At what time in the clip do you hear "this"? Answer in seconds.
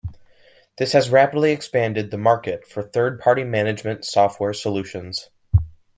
0.79-0.93